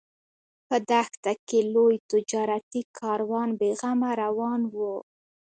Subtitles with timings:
[0.67, 4.77] په دښته کې لوی تجارتي کاروان بې غمه روان و.